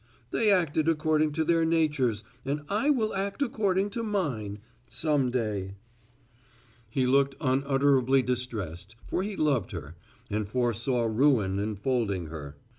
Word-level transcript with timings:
"They 0.31 0.51
acted 0.51 0.89
according 0.89 1.31
to 1.33 1.43
their 1.43 1.63
natures 1.63 2.23
and 2.43 2.63
I 2.67 2.89
will 2.89 3.13
act 3.13 3.43
according 3.43 3.91
to 3.91 4.01
mine 4.01 4.57
some 4.89 5.29
day." 5.29 5.75
He 6.89 7.05
looked 7.05 7.35
unutterably 7.39 8.23
distressed, 8.23 8.95
for 9.05 9.21
he 9.21 9.35
loved 9.35 9.73
her, 9.73 9.93
and 10.27 10.49
foresaw 10.49 11.03
ruin 11.03 11.59
enfolding 11.59 12.29
her. 12.29 12.57